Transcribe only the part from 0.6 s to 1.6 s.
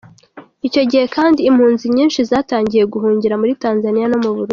Icyo gihe kandi,